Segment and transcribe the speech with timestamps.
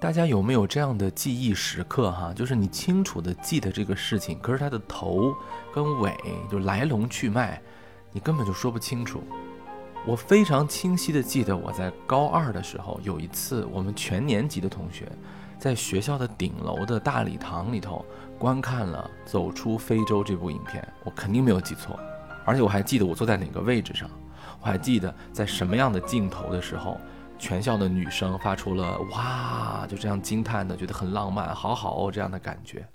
[0.00, 2.32] 大家有没有这样的记忆时刻哈？
[2.34, 5.36] 就是你清楚的记得这个事情，可是它的头
[5.74, 6.16] 跟尾
[6.50, 7.60] 就来龙去脉，
[8.10, 9.22] 你根本就说不清楚。
[10.06, 15.06] 我非常清晰的记得我在高二的时候，有一次我们全年级的同学
[15.58, 18.02] 在学校的顶楼的大礼堂里头
[18.38, 22.00] 观看了《走出非洲》这部影片，我肯定没有记错，
[22.46, 24.08] 而且我还记得我坐在哪个位置上，
[24.62, 26.98] 我还记得在什么样的镜头的时候。
[27.40, 32.86] 全校的女生发出了哇，就这样惊叹的，觉得很浪漫，好好哦这样的感觉。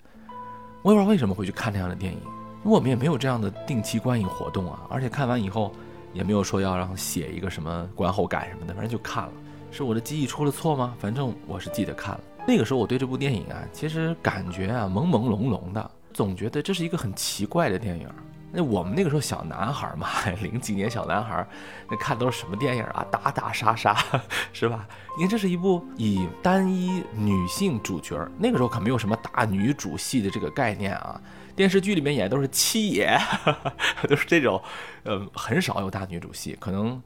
[0.82, 2.20] 我也不知道为什么会去看那样的电影，
[2.64, 5.72] 因为我们也没有这样的定期观影活动啊，而且看完以后
[6.12, 9.32] 也没有说要让写一个什么观后感什么的，反正就看了。
[9.72, 10.94] 是我的记忆出了错吗？
[11.00, 12.20] 反正我是记得看了。
[12.46, 18.08] 那个时候我对这部电影啊，其实感觉啊朦朦胧胧的，总觉得这是一个很奇怪的电影。
[18.56, 20.08] 那我们那个时候小男孩嘛，
[20.40, 21.46] 零几年小男孩，
[21.90, 23.04] 那看都是什么电影啊？
[23.10, 23.94] 打打杀杀，
[24.54, 24.88] 是吧？
[25.14, 31.20] 你看这是一部以单一女性主角，那个时候可没有什么大女主戏的这个概念啊。
[31.54, 33.18] 电视剧里面演都是七爷，
[34.08, 34.62] 都是这种，
[35.04, 36.56] 呃，很少有大女主戏。
[36.58, 37.02] 可能，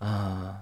[0.00, 0.54] 啊，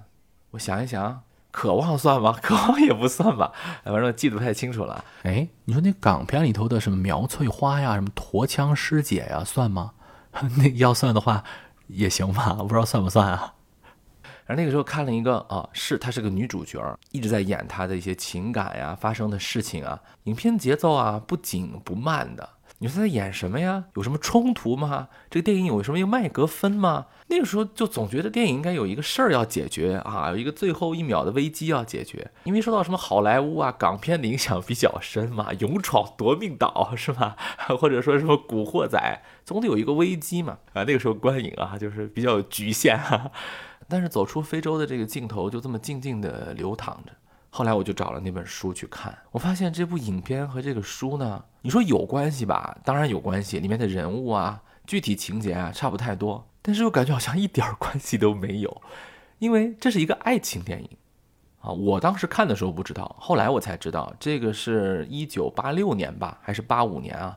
[0.52, 2.36] 我想一想，渴望算吗？
[2.41, 3.52] 渴望也不算吧，
[3.84, 5.05] 反正记得不太清楚了。
[5.24, 9.92] 哎，你说那港片里头的什么苗翠花呀，什么驼枪师姐呀，算吗？
[10.58, 11.44] 那要算的话
[11.88, 13.55] 也行吧，不知道算不算啊。
[14.44, 20.00] 然后那个时候看了一个啊，是她是个女主角，一直在演她的一些情感呀、发生的事情啊。
[20.24, 22.48] 影片节奏啊不紧不慢的。
[22.83, 23.84] 你说他在演什么呀？
[23.94, 25.06] 有什么冲突吗？
[25.30, 27.06] 这个电影有什么一个麦格芬吗？
[27.28, 32.28] 那个时候就总觉得电影应该有一个事儿要解决啊，有一个最后一秒的危机要解决。
[32.42, 37.36] 因为受到什么好莱坞啊、港片的影响比较深嘛，勇闯夺命岛是吧？
[37.78, 40.58] 或者说什么古惑仔，总得有一个危机嘛。
[40.72, 43.30] 啊，那个时候观影啊，就是比较局限哈。
[43.89, 47.12] 但是走出非洲的这个镜头就这么静静的流淌着。
[47.55, 52.78] 后来我就找了那本书去看，我发现这部影片和这个书呢，你说有关系吧？
[52.83, 58.83] 当然有关系，里面的人物啊、具体情节啊差不太多，但是又感觉好像一点关系都没有，
[59.39, 60.89] 因为这是一个爱情电影
[61.61, 61.70] 啊。
[61.70, 67.36] 我当时看的时候不知道，后来我才知道，这个是一九八六年吧，还是八五年啊？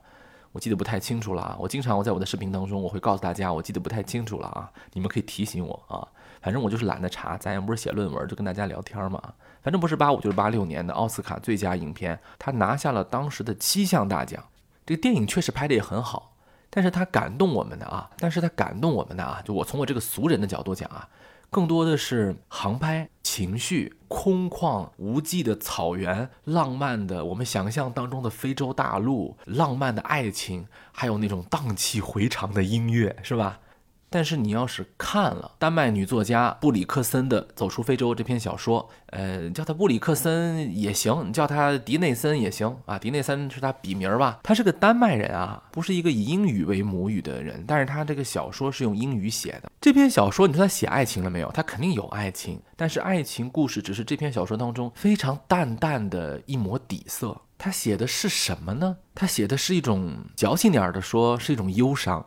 [0.54, 1.58] 我记得不太清楚了啊。
[1.60, 6.08] 我经常我在我的视频当中，我会告诉大家，我记得不太清楚了啊，你们可以提醒我啊。
[6.46, 9.20] 反正我就是懒得查，咱也不是写论文，就跟大家聊天嘛。
[9.64, 14.44] 反正不是八五就是八六年的奥斯卡最佳影片，他拿下了当时的七项大奖。
[14.86, 16.36] 这个电影确实拍的也很好，
[16.70, 21.10] 但是他感动我们的啊，但是他感动我们的啊，就我从我这个俗人的角度讲啊，
[21.50, 33.62] 更多的是航拍、情绪、空旷无际的草原、浪漫的我们想象当中的非洲大陆、浪漫的爱情，还有那种荡气回肠的音乐，是吧？
[34.10, 42.98] 但是你要是看了丹麦女作家布里克森的《走出非洲》这篇小说，呃，叫他布里克森也行，你叫他迪内森也行啊。
[42.98, 44.40] 迪内森是他笔名吧？
[44.44, 49.70] 他是个丹麦人啊，不是一个以英语为母语的人，但是他这个小说是用英语写的。
[49.82, 51.52] 这篇小说，你说他写爱情了没有？
[51.52, 57.42] 他肯定有爱情，但是爱情故事只是这篇小说当中非常淡淡的一抹底色。
[57.58, 58.98] 他写的是什么呢？
[59.14, 62.26] 他写的是一种矫情点的说，是一种忧伤。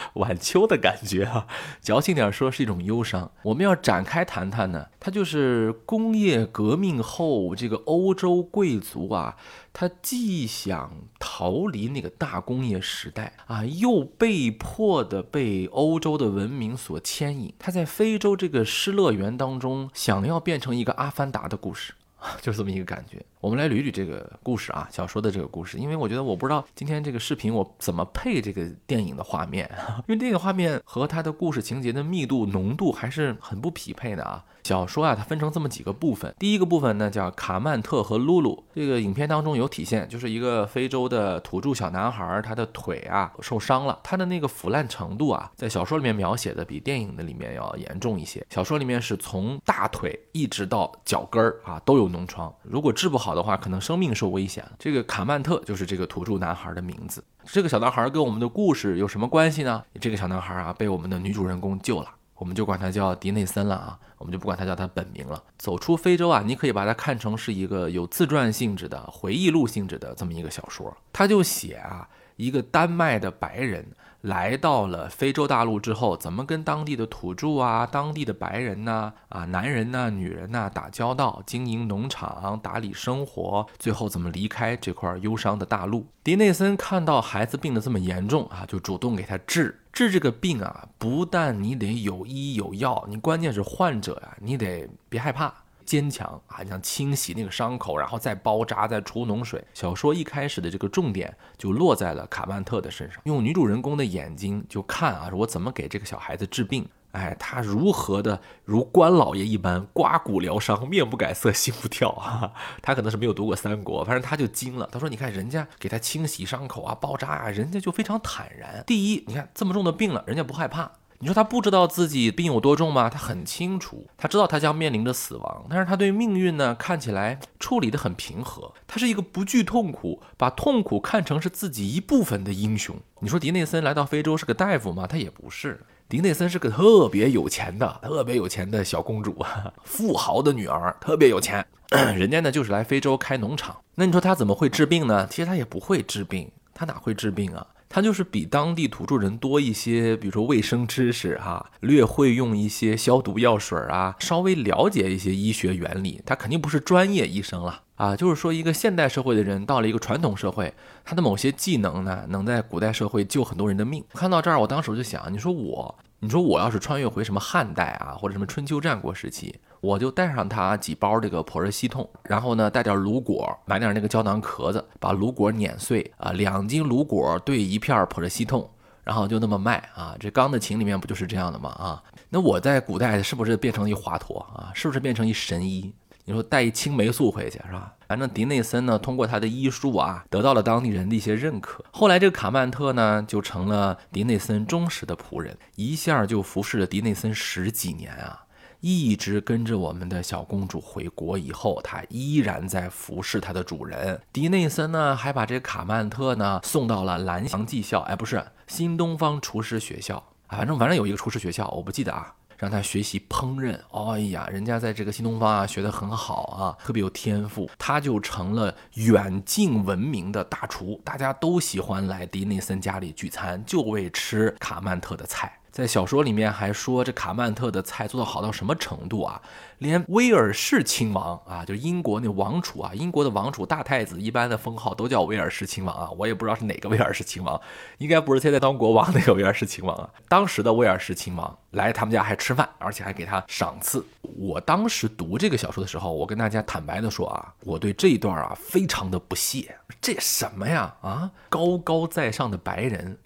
[0.14, 1.46] 晚秋的感觉啊，
[1.80, 3.30] 矫情点说是一种忧伤。
[3.42, 9.36] 我们要展开谈谈呢，它就是工业革命后这个欧洲贵族啊，
[9.72, 17.52] 他既想逃离那个大工业时代啊，又被迫的被欧洲的文明所牵引。
[17.58, 21.94] 他在非洲这个失乐园当中，想要变成一个阿凡达的故事。
[22.42, 23.24] 就是这么一个感觉。
[23.40, 25.78] 我们来捋捋这个故事啊，小说的这个故事。
[25.78, 29.70] 因为我觉得我不知道今天这个视频我怎么配这个电影的画面，
[30.08, 34.44] 因为电影画面和它的故事情节的密度浓度还是很不匹配的啊。
[34.64, 36.34] 小说啊，它分成这么几个部分。
[36.38, 38.62] 第一个部分呢，叫卡曼特和露露。
[38.74, 48.44] 这个影片当中有体现，就是一个非洲的土著小男孩，他的腿啊受伤了，他的那个腐烂程度啊，在小说里面描写的比电影的里面要严重一些。
[48.50, 54.64] 小说里面是从大腿一直到脚跟儿啊都有脓疮，如果治不好好的话，可能生命受危险。
[54.78, 57.22] 这个卡曼特就是这个土著男孩的名字。
[57.44, 59.84] 这个小男孩跟我们的故事有什么关系呢？
[60.00, 62.08] 这个小男孩啊，被我们的女主人公救了。
[62.36, 65.44] 我们就管他叫迪内森了啊，我们就不管他叫他本名了。
[65.58, 70.96] 走出非洲啊，你可以把它看成是一个有自传性质的回忆录性质的这么一个小说。
[71.12, 73.86] 他就写啊，一个丹麦的白人
[74.22, 86.04] 来到了非洲大陆之后，怎么跟当地的土著啊、当地的白人呐、啊男人呐、女人呐打交道，经营农场、打理生活，最后怎么离开这块忧伤的大陆。
[86.24, 89.78] 迪内森看到孩子病得这么严重啊，就主动给他治。
[89.92, 95.54] 治这个病啊，不但你得有医有药，你关键是患者呀，你得别害怕。
[95.88, 99.64] 坚强啊，你像清洗那个伤口，然后再包扎，再出脓水。
[99.72, 106.86] 小说一开始的这个重点就落在了卡曼特的身上，用女主人公的眼睛就看啊，我怎么给这个小孩子治病。
[107.12, 112.52] 哎，他如何的如关老爷一般刮骨疗伤，面不改色心不跳啊？
[112.82, 114.86] 他可能是没有读过三国，反正他就惊了。
[114.92, 118.84] 他说：“你看人家给他清洗伤口啊，包扎啊，人家就非常坦然。
[118.86, 120.92] 第一，你看这么重的病了，人家不害怕。
[121.20, 123.10] 你说他不知道自己病有多重吗？
[123.10, 128.72] 他很清楚，他知道他将面临着死亡，但是他对命运呢，看起来处理的很平和。
[128.86, 132.94] 他是一个不惧痛苦，把痛苦看成是自己一部分的英雄。
[133.20, 135.06] 你说迪内森来到非洲是个大夫吗？
[135.06, 139.44] 他也不是。”迪内森是个特别有钱的、特别有钱的小公主，
[139.84, 141.66] 富豪的女儿，特别有钱。
[142.16, 143.76] 人家呢就是来非洲开农场。
[143.94, 145.26] 那你说他怎么会治病呢？
[145.28, 147.66] 其实他也不会治病，他哪会治病啊？
[147.88, 156.20] 他就是比当地土著人多一些，比如说卫生知识哈，略会用一些消毒药水啊，稍微了解一些医学原理。
[156.26, 157.82] 他肯定不是专业医生了。
[157.96, 160.72] 啊，就是说，一个现代社会的人到了一个传统社会，
[161.04, 164.04] 他的某些技能呢，能在古代社会救很多人的命。
[164.12, 178.68] 看到这儿，我当时就想，你说我，你说我要是穿越回什么汉代啊，或者什么春秋战国时期，我就带上他几包这个普热西痛，然后呢，带点芦果，买点那个胶囊壳子，把芦果碾碎啊，两斤芦果兑一片普热西痛，
[179.04, 180.16] 然后就那么卖啊。
[180.18, 181.70] 这《钢的琴》里面不就是这样的吗？
[181.70, 184.70] 啊，那我在古代是不是变成一华佗啊？
[184.74, 185.94] 是不是变成一神医？
[186.24, 187.94] 你说带一青霉素回去是吧？
[188.06, 191.82] 反正迪内森呢，通过他的医术啊，得到了当地人的一些认可。
[191.90, 198.44] 后来这个卡曼特呢，就成了迪内森忠实的仆人，一下就服侍了迪内森十几年啊，
[198.80, 204.20] 一直跟着我们的小公主回国以后，她依然在服侍她的主人。
[204.32, 212.34] 迪内森呢，还把这卡曼特呢送到了蓝翔技校，哎，不是新东方厨师学校，反正反正有一个厨师学校，我不记得啊。
[212.56, 225.57] 让他学习烹饪，哎呀，人家在这个新东方啊学得很好啊，特别有天赋，他就成了远近闻名的大厨，大家都喜欢来迪内森家里聚餐，就为吃卡曼特的菜。
[225.78, 229.40] 在小说里面还说，这卡曼特的菜做到好到什么程度啊？
[229.78, 236.10] 连威尔士亲王啊，就英国那王储啊，英国的王储大太子一般的封号都叫威尔士亲王啊。
[236.18, 237.60] 我也不知道是哪个威尔士亲王，
[237.98, 240.10] 应该不是现在当国王那个威尔士亲王啊。
[240.28, 244.04] 当时的威尔士亲王来他们家还吃饭，而且还给他赏赐。
[244.20, 249.76] 我当时读这个小说的时候，我跟大家坦白的说啊，我对这一段啊非常的不屑。
[250.00, 250.92] 这什么呀？
[251.02, 253.16] 啊，高高在上的白人。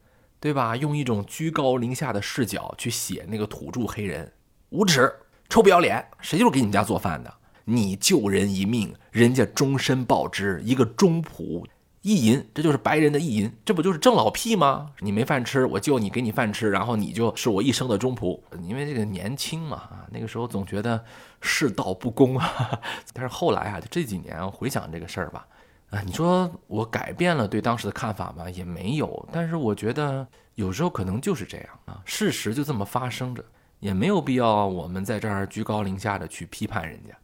[0.43, 0.77] 对吧？
[0.77, 4.33] 用一种居高临下的视角去写那个土著黑人，
[4.71, 5.09] 无耻，
[5.49, 6.05] 臭不要脸！
[6.21, 7.33] 谁就是给你们家做饭的？
[7.67, 11.65] 你救人一命，人家终身报之，一个中仆
[12.01, 14.91] 意淫，这就是白人的意淫，这不就是挣老屁吗？
[14.99, 18.41] 你没饭吃，我救你，给你饭吃，然后你就是我一生的中仆。
[18.63, 21.05] 因为这个年轻嘛，啊，那个时候总觉得
[21.41, 22.81] 世道不公啊。
[23.15, 25.47] 但是后来啊，就这几年回想这个事儿吧。
[25.93, 28.49] 啊，你说我改变了对当时的看法吗？
[28.49, 33.45] 也没有，但是我觉得有时候可能就是这样啊，事实就这么发生着，
[33.79, 37.15] 也没有必要我们在这儿居高临下的去批判人家。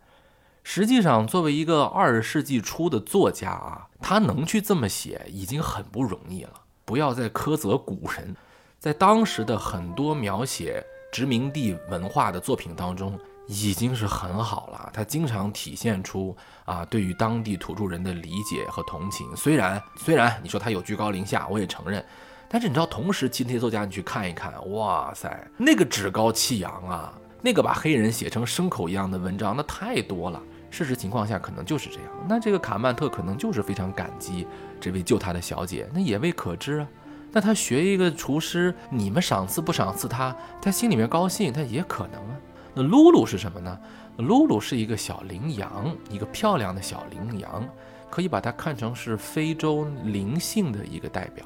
[0.63, 6.53] 实际上，作为一个二十世纪初的作家啊，他能去这么写已经很不容易了。
[6.85, 8.37] 不要再苛责古人，
[8.79, 13.19] 在当时的很多描写殖民地文化的作品当中。
[13.49, 16.37] 已经是很好了，他经常体现出
[16.67, 19.35] 啊对于当地土著人的理解和同情。
[19.35, 22.05] 虽然虽然你说他有居高临下，我也承认，
[22.47, 30.41] 但是你知道同时期那些作家你去看一看，哇塞，那个趾高气扬啊，那个把黑人写成牲口一样的文章，那太多了。
[30.71, 32.05] 事实情况下可能就是这样。
[32.29, 34.47] 那这个卡曼特可能就是非常感激
[34.79, 36.89] 这位救他的小姐，那也未可知啊。
[37.33, 42.37] 那他学一个厨师，你们赏赐不赏赐他，他心里面高兴，他也可能啊。
[42.79, 43.77] 那露露是什么呢？
[44.19, 47.69] 露露是一个小羚羊，一个漂亮的小羚羊，
[48.09, 51.45] 可以把它看成是非洲灵性的一个代表。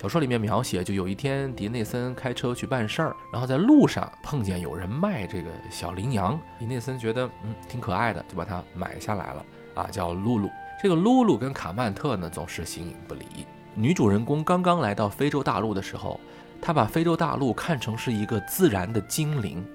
[0.00, 9.44] 小说里面描写，就有一天迪内森开车去办事儿，然后在路上碰见有人卖这个小羚羊，迪内森觉得嗯挺可爱的，就把它买下来了
[9.74, 10.48] 啊，叫露露。
[10.80, 13.24] 这个露露跟卡曼特呢总是形影不离。
[13.74, 16.20] 女主人公刚刚来到非洲大陆的时候，
[16.62, 19.66] 她把非洲大陆看成是一个自然的精灵。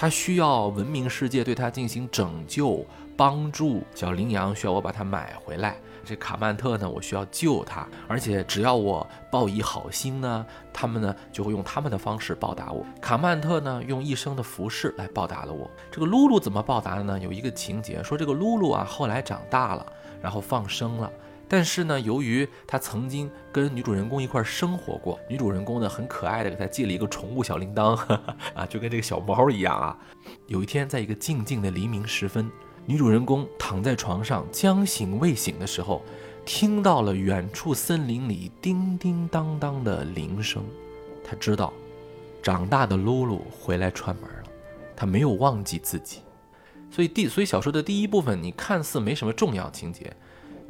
[0.00, 2.82] 他需要文明世界对他进行拯救、
[3.18, 3.82] 帮助。
[3.94, 5.76] 小羚羊需要我把它买回来。
[6.02, 12.82] 这卡曼特呢，我需要救他，而且只要我报以好心呢，他们呢就会用他们的方式报答我。
[12.98, 15.70] 卡曼特呢，用一生的服饰来报答了我。
[15.90, 17.18] 这个露露怎么报答的呢？
[17.18, 19.84] 有一个情节说，这个露露啊，后来长大了，
[20.22, 21.12] 然后放生了。
[21.52, 27.96] 但是呢，由于他曾经跟女主人公一块生活过，女主人公呢很可爱的给他寄了一个宠物小铃铛，
[28.54, 29.98] 啊，就跟这个小猫一样啊。
[30.46, 32.48] 有一天，在一个静静的黎明时分，
[32.86, 36.02] 女主人公躺在床上将醒未醒的时候，
[36.44, 40.62] 听到了远处森林里叮叮当当的铃声，
[41.24, 41.72] 她知道，
[42.40, 44.44] 长大的露露回来串门了，
[44.94, 46.20] 她没有忘记自己。
[46.92, 50.12] 所以第所以小说的第一部分，你看似没什么重要情节，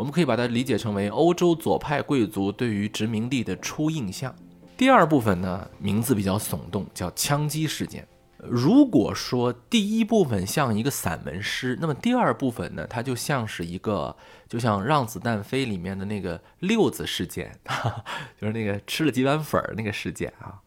[0.00, 4.34] 我们可以把它理解成为欧洲左派贵族对于殖民地的初印象。
[4.74, 8.08] 第二部分呢，名字比较耸动，叫枪击事件。
[8.38, 14.16] 如果说第一部分像一个散文诗，那么第二部分呢，它就像是一个，
[14.48, 17.54] 就像《让子弹飞》里面的那个六子事件，
[18.40, 20.62] 就是那个吃了几碗粉儿那个事件啊。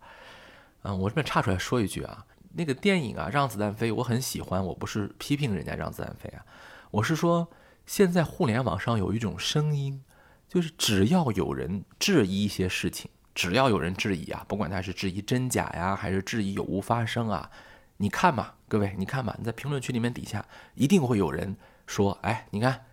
[0.83, 2.23] 嗯，我这边插出来说一句啊。
[2.51, 4.63] 那个电影啊，《让子弹飞》，我很喜欢。
[4.63, 6.45] 我不是批评人家《让子弹飞》啊，
[6.91, 7.47] 我是说，
[7.85, 10.03] 现在互联网上有一种声音，
[10.47, 17.49] 就是只要有人质疑一些事情，只要有人质疑啊，不管他是质疑真假呀，还是质疑有无发生啊，
[17.97, 22.85] 你看嘛，各位，你看嘛，你在评论区里面底下一定会有人说，哎，你看，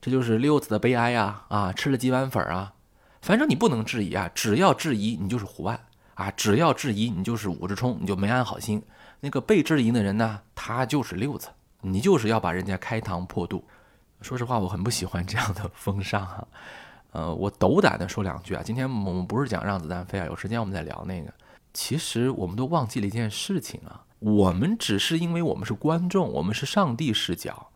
[0.00, 2.74] 这就是六子的悲哀呀，啊，吃了几碗粉啊，
[3.22, 5.80] 反正你不能质疑啊，只要质疑，你就是胡万。
[6.14, 8.82] 啊，只要质疑你就是武志冲，你就没安好心。
[9.20, 11.48] 那个被质疑的人呢，他就是六子，
[11.82, 13.62] 你就是要把人家开膛破肚。
[14.20, 16.46] 说实话，我很不喜欢这样的风尚啊。
[17.12, 21.32] 呃，我斗胆的说两句啊，今天我们不是讲让子弹飞啊，有时间我们再聊那个。
[21.72, 27.68] 其实我们都忘记了一件事情啊，我们只是因为我们是观众，我们是上帝视角，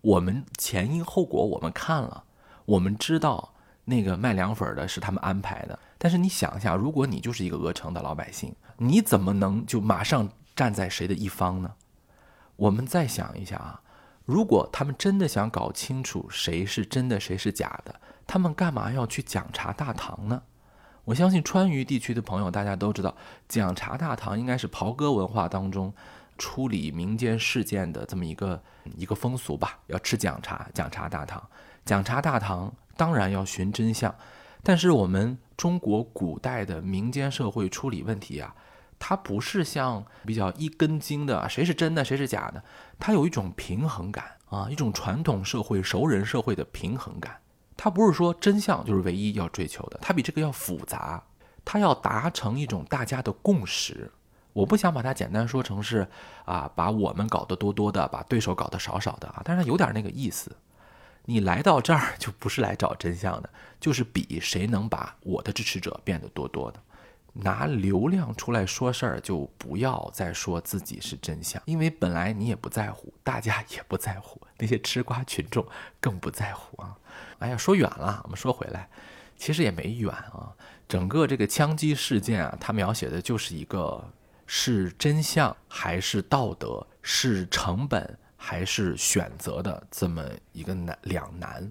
[0.00, 2.24] 我们前因后果我们看了，
[2.64, 3.54] 我们知道。
[3.90, 11.72] 那个卖凉粉的是他们安排的，但是你想一下，如果你就是一个鹅城的老百姓，你怎么能就马上站在谁的一方呢？
[12.56, 13.80] 我们再想一下啊，
[14.28, 20.42] 如果他们真的想搞清楚谁是真的，谁是假的，他们干嘛要去讲茶大堂呢？
[21.06, 23.16] 我相信川渝地区的朋友大家都知道，
[23.48, 25.90] 讲茶大堂应该是袍哥文化当中
[26.36, 28.62] 处理民间事件的这么一个
[28.98, 31.42] 一个风俗吧，要吃讲茶，讲茶大堂，
[31.86, 32.70] 讲茶大堂。
[32.98, 34.12] 当然要寻真相，
[34.60, 38.52] 但是我们中国古代的民间社会处理问题啊，
[38.98, 42.62] 它不是像比较一根筋的，谁是真的，谁是假的，
[42.98, 47.40] 它有一种平衡感啊，一种传统社会熟人社会的平衡感。
[47.76, 51.22] 它不是说真相就是唯一要追求的，它比这个要复杂，
[51.64, 54.10] 它要达成一种大家的共识。
[54.52, 56.08] 我不想把它简单说成是
[56.44, 60.50] 啊，把我们搞得多多的，把对手搞得少少的啊，但是有点那个意思。
[61.26, 66.80] 你来到这儿就不是来找真相的，就是比谁能把我的支持者变得多多的，
[67.42, 75.66] 拿流量出来说事儿，就不要再说自己是真相，因为本来你也不在乎，大家也不在乎，那些吃瓜群众
[76.00, 76.96] 更不在乎啊！
[77.38, 78.88] 哎呀，说远了，我们说回来，
[79.36, 80.52] 其实也没远啊。
[80.88, 84.04] 整个这个枪击事件啊，它描写的就是一个
[84.46, 88.18] 是真相还是道德，是成本。
[88.40, 91.68] 还是选择的这么一个难两难。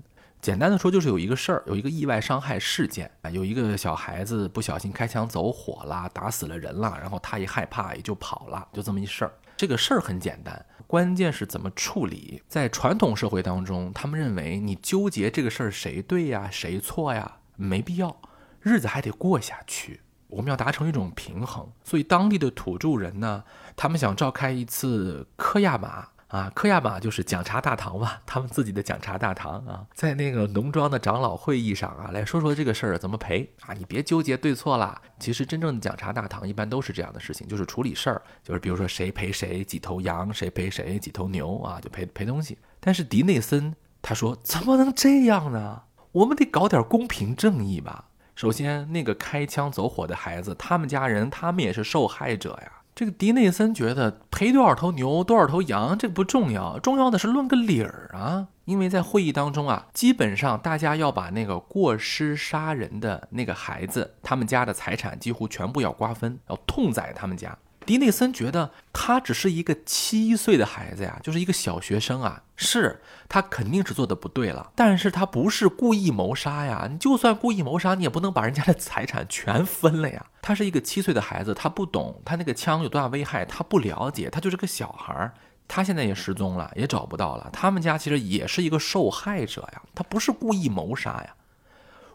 [0.47, 9.33] 简单的说，就是有一个事儿，有一个意外伤害事件啊，有一个小孩子不小心开枪走火了，打死了人了，然后他一害怕也就跑了，就这么一事儿。
[9.57, 12.41] 这个事儿很简单，关键是怎么处理。
[12.47, 18.15] 在传统社会当中，他们认为你纠结这个事儿谁对呀，谁错呀，没必要，
[18.61, 19.99] 日子还得过下去。
[20.27, 21.69] 我们要达成一种平衡。
[21.83, 23.43] 所以当地的土著人呢，
[23.75, 26.07] 他们想召开一次科亚马。
[26.27, 33.73] 啊，科亚玛就是讲茶大堂嘛，他们自己的讲茶大堂啊，在那个农庄的长老会议上啊，来说说这个事儿怎么赔啊？
[33.73, 35.01] 你别纠结对错啦。
[35.19, 42.57] 其实真正的讲茶大堂一般都是这样的事情，就是处理事儿，就是比如说谁赔谁几头羊，谁赔谁几头牛啊，就赔赔东西。
[42.79, 45.83] 但是迪内森他说怎么能这样呢？
[46.11, 48.05] 我们得搞点公平正义吧。
[48.35, 52.71] 首先，那个开枪走火的孩子，他们家人他们也是受害者呀。
[52.97, 58.47] 这个迪内森觉得赔多少头牛、多少头羊，这个不重要，重要的是论个理儿啊！
[58.65, 67.55] 因为在会议当中啊，基本上大家要把那个过失杀人的那个孩子，他们家的财产几乎全部要瓜分，要痛宰他们家。
[67.87, 80.25] 迪内森觉得他只是一个七岁的孩子呀，就是一个小学生啊，是他肯定是做的不对了，但是他不是故意谋杀呀，你就算故意谋杀，你也不能把人家的财产全分了呀。
[80.41, 85.33] 他是一个七岁的孩子，他不懂他那个枪有多大危害，他不了解，他就是个小孩儿，
[85.65, 87.49] 他现在也失踪了，也找不到了。
[87.53, 91.33] 他们家其实也是一个受害者呀，他不是故意谋杀呀。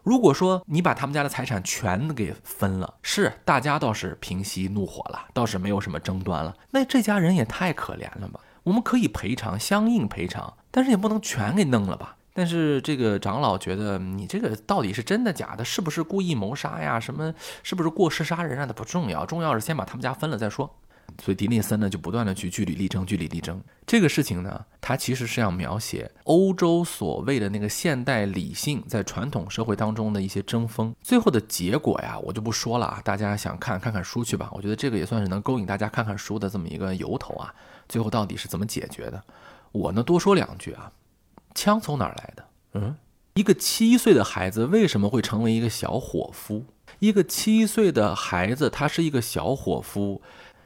[0.03, 6.53] 如果说你把他们家的财产全给分了，是大家倒是平息怒火了，倒是没有什么争端了。
[6.71, 8.39] 那这家人也太可怜了吧？
[8.63, 12.17] 我们可以赔偿，相应赔偿，但是也不能全给弄了吧？
[12.35, 15.63] 但是这个长老觉得你这个到底是真的假的？
[15.63, 16.99] 是不是故意谋杀呀？
[16.99, 18.65] 什么是不是过失杀人啊？
[18.65, 20.75] 的不重要，重要是先把他们家分了再说。
[21.21, 23.61] 所以狄内森呢就不断的去据理力争，据理力争。
[23.85, 30.95] 这个事情呢，它其实是要描写欧洲所谓的那个现代理性在传统社会当中的一些争锋。
[31.01, 34.49] 最后的结果呀，我就不说了啊，大家想看看看书去吧。
[34.53, 37.53] 我觉得这个也算是能勾引大家看看书的这么一个由头啊。
[37.89, 39.21] 最后到底是怎么解决的？
[39.71, 40.91] 我呢多说两句啊。
[41.53, 42.45] 枪从哪儿来的？
[42.73, 42.95] 嗯，
[43.35, 46.65] 一个七岁的孩子为什么会成为一个小伙夫？
[46.99, 50.21] 一个七岁的孩子，他是一个小伙夫，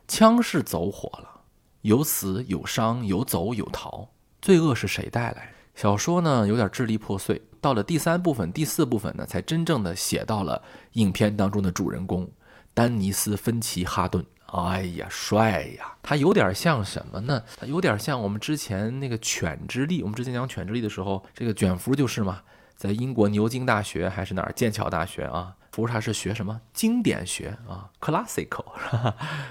[0.07, 1.41] 枪是走火了，
[1.81, 4.07] 有死有伤，有走有逃，
[4.41, 5.53] 罪恶是谁带来？
[5.75, 10.61] 小说呢有点支离破碎，到了第三部分、第四部分呢，才真正的写到了
[10.93, 12.27] 影片当中的主人公
[12.73, 14.25] 丹尼斯·芬奇·哈顿。
[14.47, 15.93] 哎呀，帅呀！
[16.01, 17.43] 他有点像什么呢？
[17.57, 19.99] 他有点像我们之前那个《犬之力》。
[20.03, 22.41] 我们之前讲《犬之力》的时候，这个卷福就是嘛，
[22.77, 25.53] 在英国牛津大学还是哪儿剑桥大学啊？
[25.77, 28.65] 不是他是学什么经典学啊，classical，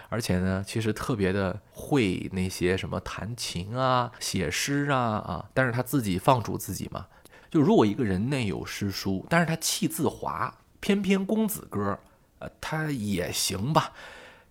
[0.09, 5.49] 而且呢，其实特别的会那些什么弹琴啊、写诗啊啊。
[5.55, 7.07] 但是他自己放逐自己嘛，
[7.49, 11.97] 就如果一个人内有诗书，但是他气自华，翩翩公子哥，
[12.41, 13.93] 呃，他也行吧。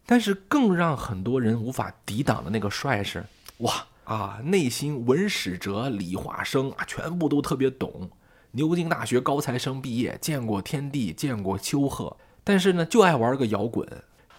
[0.06, 3.26] 但是更让很多人无法抵挡的那个帅是，
[3.58, 8.10] 哇啊，内心文史哲理化生啊，全部都特别懂。
[8.56, 13.86] 牛津大学高材生毕业，见过天地，见过丘壑，但是呢，就爱玩个摇滚，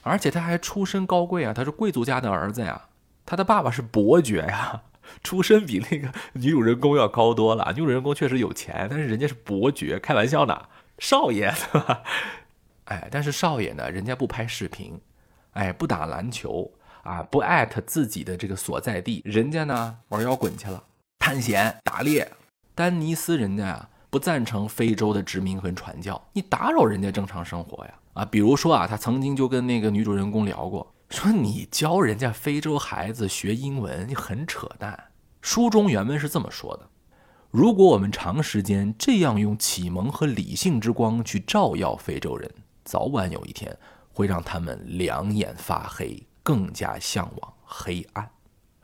[0.03, 2.89] 而且他还出身高贵啊，他是贵族家的儿子呀，
[3.27, 4.83] 他的爸爸是伯爵呀，
[5.23, 7.73] 出身比那个女主人公要高多了。
[7.77, 10.63] 女主人公确实有钱，但是人家是伯爵，开玩笑呢，
[10.99, 12.03] 少爷对吧？
[12.87, 14.99] 哎，但是少爷呢，人家不拍视频。
[15.53, 16.71] 哎，不打篮球
[17.03, 20.83] 啊，不艾特自己的这个所在地，人家呢玩摇滚去了，
[21.19, 22.31] 探险打猎。
[22.75, 28.25] 丹尼斯人家呀不赞成非洲的殖民和传教，你打扰人家正常生活呀啊！
[28.25, 34.99] 比如说啊，他曾经就跟那个女主人公聊过，说你教人家非洲孩子学英文，你很扯淡。
[35.41, 36.89] 书中原文是这么说的：
[37.51, 42.51] 如果我们长时间这样用启蒙和理性之光去照耀非洲人，
[42.85, 43.77] 早晚有一天。
[44.17, 48.25] 会让他们两眼发黑，更加向往黑暗。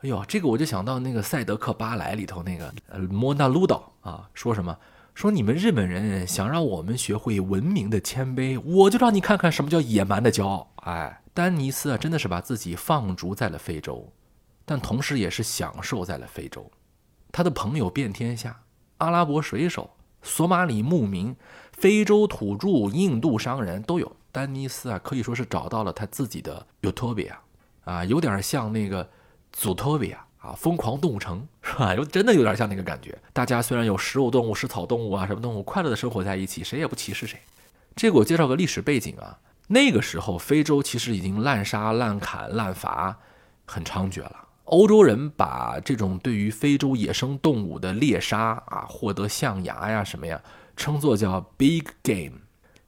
[0.01, 4.77] 哎呦，这个我就想到那个《赛德克巴莱》里头那个呃莫纳鲁岛啊，说什么？
[5.13, 10.71] 说你们日本人想让我们学会文明的谦卑，我就让你看看什么叫野蛮的骄傲。
[10.77, 14.11] 哎，丹尼斯啊，真的是把自己放逐在了非洲，
[14.65, 16.69] 但同时也是享受在了非洲。
[17.31, 18.59] 他的朋友遍天下，
[18.97, 19.91] 阿拉伯水手、
[20.23, 21.35] 索马里牧民、
[21.71, 24.15] 非洲土著、印度商人都有。
[24.31, 27.33] 丹尼斯啊，可以说是找到了他自己的 Utopia，
[27.83, 29.07] 啊，有点像那个
[29.55, 31.95] Zootopia 啊，疯狂动物城是吧？
[31.95, 33.17] 有真的有点像那个感觉。
[33.31, 37.39] 大家虽然有食肉动物、食草动物啊，什么动物，快乐的生活在一起，谁也不歧视谁。
[37.95, 43.17] 这个我介绍个历史背景啊，那个时候非洲其实已经滥杀、滥砍、滥伐
[43.65, 44.49] 很猖獗了。
[44.65, 50.41] 欧洲人把这种对于非洲野生动物的猎杀啊，获得象牙呀什么呀，
[50.75, 52.39] 称作叫 Big Game。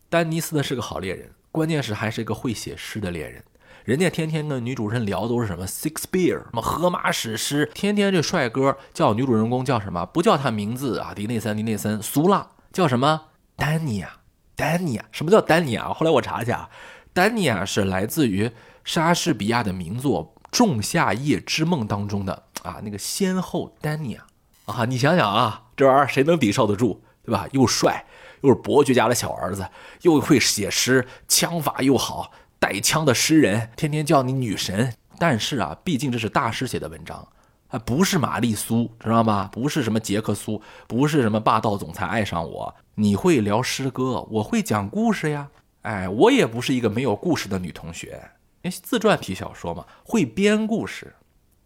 [0.10, 1.32] 丹尼斯呢是个好猎人。
[1.52, 3.42] 关键是还是一个会写诗的猎人，
[3.86, 10.04] 人家天天跟女主人聊都是什么 Shakespeare，什么荷马史诗，天天这帅哥叫女主人公叫什么？
[10.08, 13.26] 不叫他名字啊，迪内森，迪内森，俗了，叫什么？
[13.56, 14.10] 丹尼亚，
[14.56, 15.94] 丹尼亚，什么叫丹尼亚？
[15.94, 16.68] 后来我查一下，
[17.14, 18.50] 丹尼亚是来自于
[18.84, 24.26] 莎士比亚的名作《仲夏夜之梦》当中的啊那个先后丹尼亚
[24.66, 27.48] 啊，你想想啊，这玩意儿谁能抵受得住，对吧？
[27.52, 28.08] 又帅。
[28.42, 29.68] 又是伯爵家的小儿子，
[30.04, 32.32] 又会写诗，枪法又好，
[32.66, 34.92] 带枪的诗人，天天叫你女神。
[35.20, 37.28] 但是啊，毕竟这是大师写的文章，
[37.68, 39.48] 啊，不是玛丽苏，知道吗？
[39.52, 42.74] 不是什么杰克苏，不是什么霸道总裁爱上我。
[42.96, 45.48] 你会聊诗歌，我会讲故事呀。
[45.84, 48.20] 哎，我也不是一个没有故事的女同学。
[48.64, 51.14] 因为，自传体小说嘛，会编故事，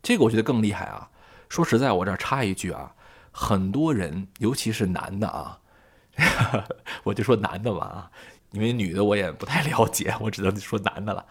[0.04, 1.10] 这个我觉得更厉害啊。
[1.48, 2.94] 说实在，我这儿插一句啊，
[3.32, 5.60] 很多人，尤其是男的啊。
[7.06, 8.12] 我就说男的嘛啊，
[8.52, 11.26] 因为女的我也不太了解， 我只能说男的了。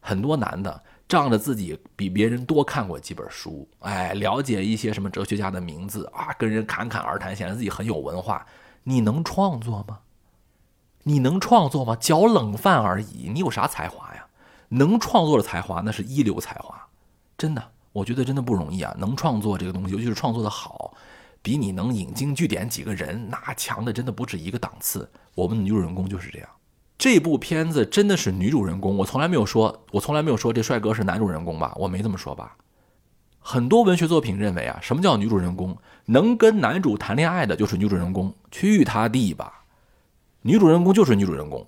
[0.00, 8.46] 很多男的仗着自己比别人多看过几本书，哎，了解一些什么哲学家的名字啊，跟人侃侃而谈，显得自己很有文化。
[8.84, 9.98] 你能创作吗？
[11.02, 11.94] 你能创作吗？
[11.96, 14.26] 嚼冷饭而已，你有啥才华呀？
[14.68, 16.86] 能创作的才华那是一流才华，
[17.36, 18.94] 真的，我觉得真的不容易啊。
[18.98, 20.94] 能创作这个东西，尤其是创作的好。
[21.42, 25.10] 比你能引经据典几个人，那强的真的不止一个档次。
[25.34, 26.48] 我们的女主人公就是这样。
[27.00, 31.72] 这部片子真的是女主人公，我从来没有说，我从来没有说这帅哥是男主人公吧？
[31.76, 32.54] 我没这么说吧？
[33.38, 35.74] 很多文学作品认为啊，什么叫女主人公？
[36.04, 38.34] 能跟男主谈恋爱的就是女主人公。
[38.50, 39.62] 去他地吧！
[40.42, 41.66] 女主人公就是女主人公。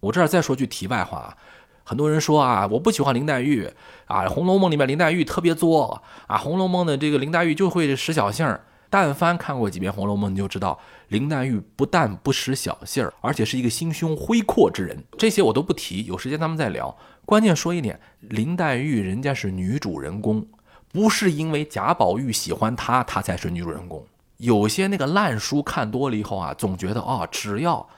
[0.00, 1.36] 我这儿再说句题外话啊，
[1.84, 3.70] 很多人说啊，我不喜欢林黛玉
[4.06, 8.64] 啊，《红楼梦》里面林黛玉特别作啊，《红楼梦》的这个林黛玉就会使小性儿。
[8.88, 15.02] 但凡看过几遍《红楼梦》，你就知道林黛玉不但不识小性儿，而且是一个心胸恢阔之人。
[15.18, 16.96] 这些我都不提，有时间咱们再聊。
[17.24, 20.46] 关键说一点，林黛玉人家是女主人公，
[20.92, 24.04] 不是因为贾宝玉喜欢她，她才是女主人公。
[24.38, 27.88] 有些那个烂书看多了以后啊，总觉得哦，只要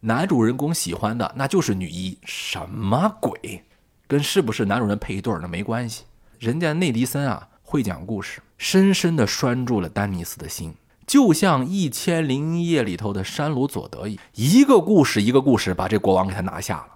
[0.00, 2.18] 男主人公喜欢的，那就是女一。
[2.24, 3.62] 什么鬼？
[4.06, 6.04] 跟是不是男主人配一对儿那没关系。
[6.38, 7.48] 人家内迪森啊。
[7.66, 10.72] 会讲故事，深深地拴住了丹尼斯的心，
[11.06, 16.88] 就像《一千零一夜》里头的山鲁佐德一一个故事一个故事把这国王给他拿下了。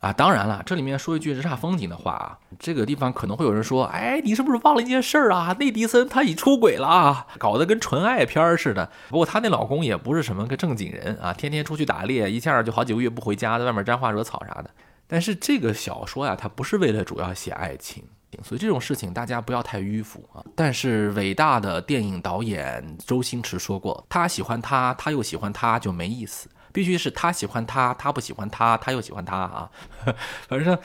[0.00, 5.54] 啊，当然了，这里面说一句日煞风景的话啊，这个地方可能会有人说，哎，你是不是忘了一件事儿啊？
[5.60, 8.90] 内迪森他已出轨了，搞得跟纯爱片似的。
[9.10, 14.70] 不过他那老公也不是什么个正经人啊，天天出去打猎，一下就好几个月不回家，在外面沾花惹草啥的。
[15.06, 18.02] 但是这个小说呀，它不是为了主要写爱情。
[18.42, 20.44] 所以这种事情大家不要太迂腐啊！
[20.54, 29.70] 但是伟大的电影导演周星驰说过，他喜欢他，他又喜欢他就没意思，必须是他喜欢他，他不喜欢他，他又喜欢他啊！
[30.48, 30.78] 反正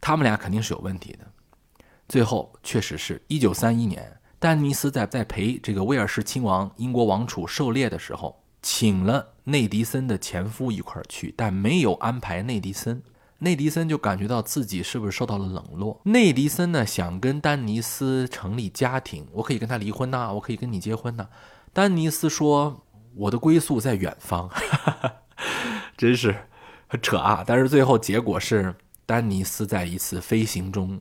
[0.00, 1.26] 他们俩肯定是有问题的。
[2.08, 13.02] 最后确实是一九三一年，丹尼斯在在陪这个威尔士亲王英国王储狩猎的时候，请了内迪森的前夫一块儿去，但没有安排内迪森。
[13.38, 16.00] 内迪森就感觉到自己是不是受到了冷落。
[16.04, 21.28] 内迪森呢，想跟丹尼斯成立家庭，我可以跟他离婚呐，我可以跟你结婚呐。
[21.72, 24.50] 丹尼斯说：“我的归宿在远方。
[25.98, 26.34] ”真是
[26.86, 27.44] 很扯啊！
[27.46, 30.98] 但是最后结果是，丹尼斯在一次飞行中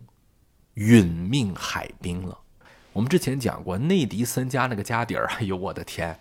[0.75, 2.37] 殒命海冰了。
[2.91, 6.19] 我们之前讲过，内迪森家那个家底儿，哎呦我的天，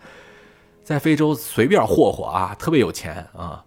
[0.85, 3.65] 在非洲随便霍霍啊，特别有钱啊。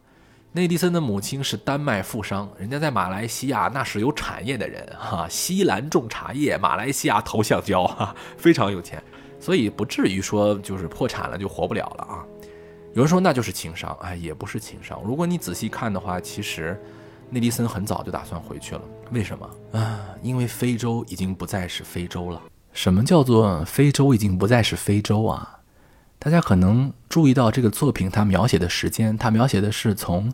[0.57, 9.01] 内迪森的母亲是丹麦富商，人家在马来西亚那是有产业的人哈，西兰种茶叶，马来西亚投橡胶哈，非常有钱，
[9.39, 12.25] 所以不至于说就是破产了就活不了了啊。
[12.95, 14.99] 有人说那就是情商，哎，也不是情商。
[15.05, 16.75] 如果你仔细看的话，其实
[17.29, 18.81] 内迪森很早就打算回去了。
[19.11, 19.99] 为什么啊？
[20.23, 22.41] 因为非洲已经不再是非洲了。
[22.73, 25.56] 什么叫做非洲已经不再是非洲啊？
[26.19, 30.34] 大家可能注意到这个作品，它描写的时间，它描写的是从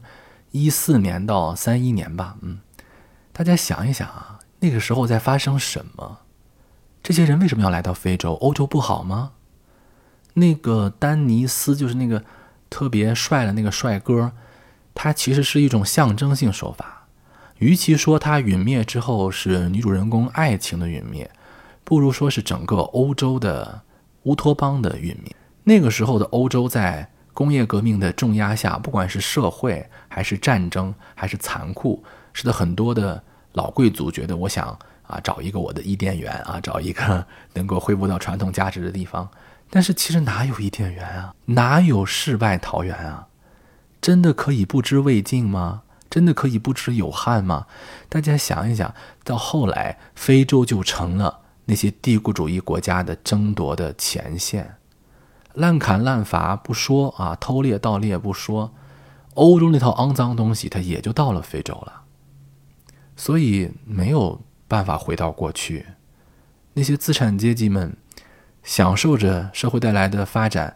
[0.52, 2.38] 一四年到三一年吧。
[2.42, 2.60] 嗯，
[3.32, 6.20] 大家想一想啊，那个时候在发生什么？
[7.04, 8.34] 这些人为什么要来到非洲？
[8.36, 9.34] 欧洲不好吗？
[10.36, 12.24] 那个丹尼斯就是那个
[12.70, 14.32] 特别帅的那个帅哥，
[14.96, 17.08] 他其实是一种象征性手法。
[17.60, 21.30] 与其说他陨灭之后是女主人公爱情的陨灭，
[21.84, 23.82] 不如说是整个欧洲的
[24.24, 25.36] 乌托邦的陨灭。
[25.64, 33.24] 那个时候的欧洲，在工业革命的重压下，不管是社会还是战争还是残酷，使得很多的
[33.54, 39.30] 老贵族觉得，我想啊，找一个我的伊甸园啊，找一个能够恢复到传统价值的地方。
[39.70, 41.34] 但是其实哪有伊甸园啊？
[41.46, 43.28] 哪有世外桃源啊？
[44.00, 45.82] 真的可以不知未尽吗？
[46.10, 47.66] 真的可以不知有憾吗？
[48.08, 54.76] 大家想一想，到后来，非洲就成了那些帝国主义国家的争夺的前线。
[55.54, 58.74] 滥砍滥伐不说啊，偷猎盗猎不说，
[59.36, 62.02] 欧洲那套肮脏东西，它也就到了非洲了。
[63.16, 65.86] 所以没有办法回到过去。
[66.74, 67.96] 那些资产阶级们
[68.64, 70.76] 享受着社会带来的发展，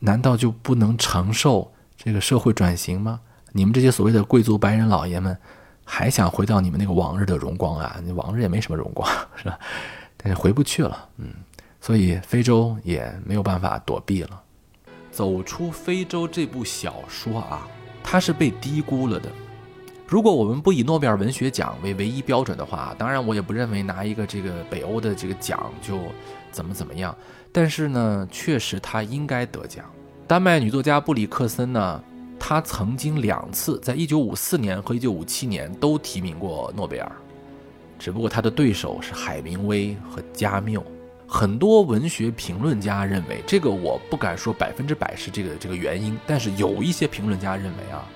[0.00, 3.20] 难道就不能承受这个社会转型吗？
[3.52, 5.38] 你们这些所谓的贵族白人老爷们，
[5.84, 8.00] 还想回到你们那个往日的荣光啊？
[8.02, 9.56] 你往日也没什么荣光，是吧？
[10.16, 11.32] 但是回不去了，嗯。
[11.82, 14.40] 所以非洲也没有办法躲避了。
[15.10, 17.66] 走出非洲这部小说啊，
[18.04, 19.28] 它是被低估了的。
[20.06, 25.98] 如果我们不以诺贝尔文学奖为唯一标准的话，当然我也不认为拿一个这个北欧的这个奖就
[26.52, 27.14] 怎么怎么样。
[27.50, 29.84] 但是呢，确实他应该得奖。
[30.28, 32.04] 丹麦女作家布里克森呢，
[32.38, 37.12] 她曾经两次在1954年和1957年都提名过诺贝尔，
[37.98, 40.80] 只不过她的对手是海明威和加缪。
[41.32, 48.06] 很多文学评论家认为，这个我不敢说百分之百是这个这个原因，但是有一些评论家认为啊，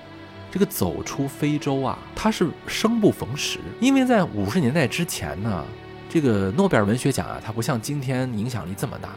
[0.51, 5.65] 这个走出非洲啊，它是生不逢时，因为在五十年代之前呢，
[6.07, 9.09] 这个诺贝尔文学奖啊，它不像今天影响力这么大，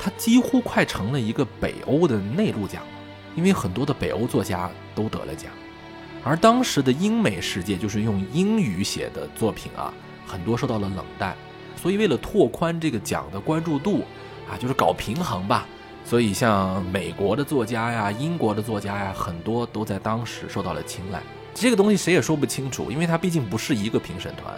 [0.00, 2.82] 它几乎快成了一个北欧的内陆奖，
[3.36, 5.52] 因为很多的北欧作家都得了奖，
[6.24, 9.94] 而当时的英美世界就是用英语写的作品啊，
[10.26, 11.36] 很多受到了冷淡。
[11.78, 14.02] 所以，为了拓宽这个奖的关注度，
[14.50, 15.66] 啊，就是搞平衡吧。
[16.04, 21.22] 所以，像美国的作家呀、英国的作家呀，很多都在当时受到了青睐。
[21.54, 24.54] 这个东西谁也说不清楚，因为它毕竟不是一个评审团。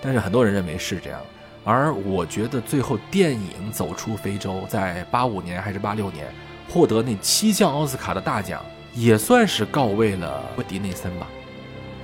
[0.00, 1.20] 但是很多人认为是这样，
[1.64, 6.32] 而我觉得最后电影走出非洲，在八五年还是八六年
[6.68, 11.26] 获得那七项奥斯卡的大奖，也算是告慰了迪内森吧。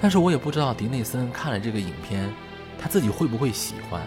[0.03, 2.31] 但是我也不知道迪内森看了这个影片，
[2.79, 4.03] 他自己会不会喜欢。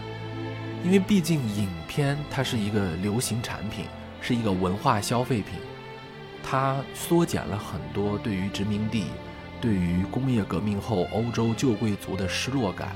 [0.87, 3.83] 因为毕竟影片它是一个流行产品，
[4.21, 5.59] 是一个文化消费品，
[6.41, 9.07] 它缩减了很多对于殖民地、
[9.59, 12.95] 对于工业革命后欧洲旧贵族的失落感，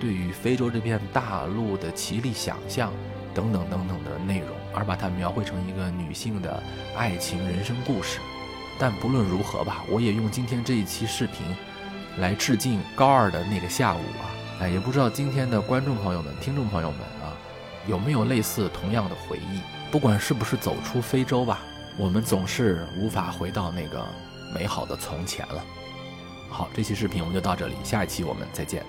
[0.00, 2.90] 对于非洲这片大陆的奇丽想象
[3.34, 6.62] 等等等等的内容，而把它描绘成一个女性的
[6.96, 8.18] 爱情人生故事。
[8.78, 11.44] 但不论如何吧，我也用今天这一期视频
[12.16, 14.24] 来致敬高二的那个下午啊！
[14.60, 17.00] 哎，也不知道今天的观众朋友们、听众朋友们。
[17.86, 19.60] 有没有类似同样的回忆？
[19.90, 21.60] 不管是不是走出非洲吧，
[21.96, 24.04] 我们总是无法回到那个
[24.54, 25.64] 美好的从前了。
[26.50, 28.84] 好，这期视频我们就到这里，下一期我们再见。